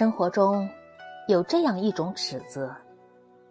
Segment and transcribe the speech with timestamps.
[0.00, 0.66] 生活中，
[1.28, 2.74] 有这样一种尺子，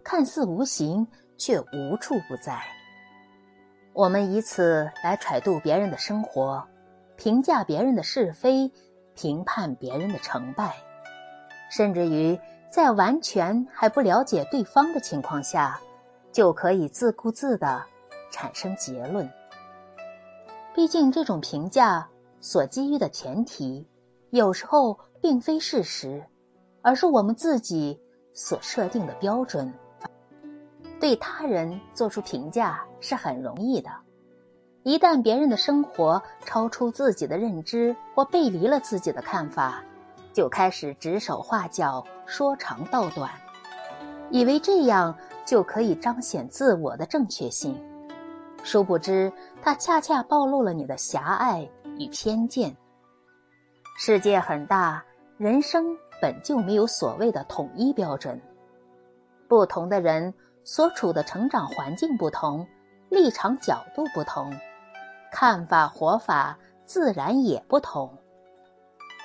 [0.04, 1.06] 看似无形，
[1.38, 2.60] 却无处不在。
[3.94, 6.68] 我们以此来揣度别人的生活，
[7.18, 8.72] 评价别人的是非，
[9.14, 10.76] 评判别人的成败，
[11.70, 12.36] 甚至于
[12.72, 15.80] 在完全还不了解对方的情况下，
[16.32, 17.86] 就可以自顾自的
[18.32, 19.32] 产生结论。
[20.74, 22.10] 毕竟，这种评价
[22.42, 23.88] 所基于的前提，
[24.32, 26.24] 有时候并非事实，
[26.82, 28.00] 而是我们自己
[28.34, 29.72] 所设定的标准。
[31.00, 33.90] 对他人做出评价是很容易的，
[34.84, 39.82] 一旦别人的生活超出自己的认知或背离了自己的看法，
[40.34, 43.32] 就开始指手画脚、说长道短，
[44.30, 47.82] 以为这样就可以彰显自我的正确性。
[48.62, 51.66] 殊不知，它恰恰暴露了你的狭隘
[51.98, 52.76] 与偏见。
[53.98, 55.02] 世界很大，
[55.38, 58.40] 人生本就没有所谓的统一标准。
[59.48, 62.68] 不同的人所处的成长环境不同，
[63.10, 64.54] 立场角度不同，
[65.32, 68.16] 看法活法自然也不同。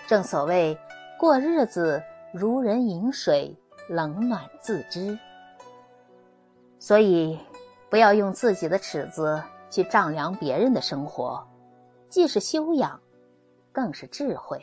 [0.06, 0.78] 正所谓，
[1.18, 3.56] 过日子如人饮水，
[3.88, 5.18] 冷暖自知。
[6.78, 7.38] 所以。
[7.90, 11.46] 不要用自己的尺子去丈量别人的生活，
[12.08, 13.00] 既是修养，
[13.70, 14.60] 更是智慧。